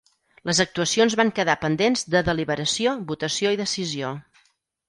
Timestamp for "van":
1.19-1.29